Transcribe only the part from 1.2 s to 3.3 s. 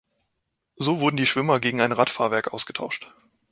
Schwimmer gegen ein Radfahrwerk ausgetauscht.